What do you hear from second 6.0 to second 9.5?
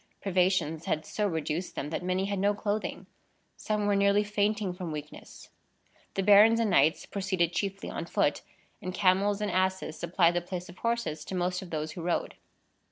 The barons and knights proceeded chiefly on foot, and camels